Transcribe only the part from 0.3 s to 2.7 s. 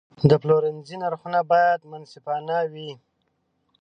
پلورنځي نرخونه باید منصفانه